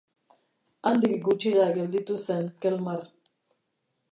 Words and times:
Handik 0.91 1.13
gutxira 1.27 1.67
gelditu 1.75 2.17
zen 2.23 2.49
Kelmar. 2.65 3.05